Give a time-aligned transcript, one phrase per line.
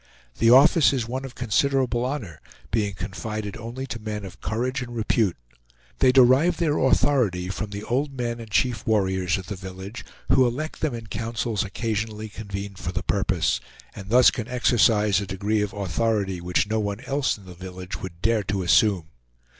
[0.39, 4.95] The office is one of considerable honor, being confided only to men of courage and
[4.95, 5.37] repute.
[5.99, 10.47] They derive their authority from the old men and chief warriors of the village, who
[10.47, 13.59] elect them in councils occasionally convened for the purpose,
[13.95, 18.01] and thus can exercise a degree of authority which no one else in the village
[18.01, 19.05] would dare to assume.